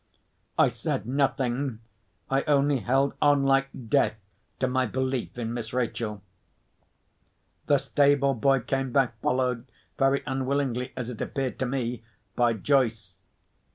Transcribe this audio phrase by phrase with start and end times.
[0.57, 1.77] I said nothing.
[2.27, 4.15] I only held on like death
[4.59, 6.23] to my belief in Miss Rachel.
[7.67, 13.19] The stable boy came back, followed—very unwillingly, as it appeared to me—by Joyce.